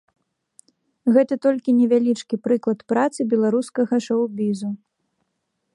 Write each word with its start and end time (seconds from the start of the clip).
Гэта 1.17 1.33
толькі 1.45 1.75
невялічкі 1.81 2.35
прыклад 2.49 2.79
працы 2.93 3.19
беларускага 3.33 3.95
шоў-бізу. 4.09 4.69